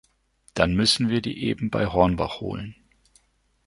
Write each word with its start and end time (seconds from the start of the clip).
Dann 0.55 0.73
müssen 0.73 1.09
wir 1.09 1.21
die 1.21 1.43
eben 1.43 1.69
bei 1.69 1.85
Hornbach 1.85 2.41
holen. 2.41 2.75